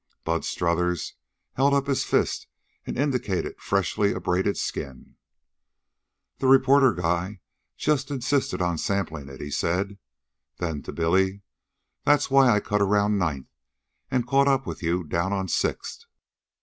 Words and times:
Bud 0.23 0.43
Strothers 0.43 1.13
held 1.53 1.75
up 1.75 1.85
his 1.85 2.03
fist 2.03 2.47
and 2.87 2.97
indicated 2.97 3.59
freshly 3.61 4.13
abraded 4.13 4.57
skin. 4.57 5.15
"The 6.39 6.47
reporter 6.47 6.91
guy 6.95 7.41
just 7.77 8.09
insisted 8.09 8.63
on 8.63 8.79
samplin' 8.79 9.29
it," 9.29 9.41
he 9.41 9.51
said. 9.51 9.99
Then, 10.57 10.81
to 10.81 10.91
Billy: 10.91 11.43
"That's 12.03 12.31
why 12.31 12.49
I 12.49 12.59
cut 12.61 12.81
around 12.81 13.19
Ninth 13.19 13.51
an' 14.09 14.23
caught 14.23 14.47
up 14.47 14.65
with 14.65 14.81
you 14.81 15.03
down 15.03 15.33
on 15.33 15.47
Sixth." 15.47 16.05